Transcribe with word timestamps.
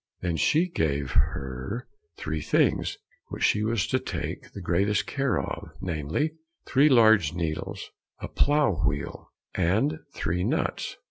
Then 0.21 0.35
she 0.35 0.67
gave 0.67 1.11
her 1.11 1.87
three 2.17 2.41
things, 2.41 2.97
which 3.27 3.43
she 3.43 3.61
was 3.61 3.85
to 3.85 3.99
take 3.99 4.51
the 4.53 4.59
greatest 4.59 5.05
care 5.05 5.39
of, 5.39 5.69
namely, 5.79 6.31
three 6.65 6.89
large 6.89 7.35
needles, 7.35 7.91
a 8.17 8.27
plough 8.27 8.81
wheel, 8.83 9.29
and 9.53 9.99
three 10.11 10.43
nuts. 10.43 10.97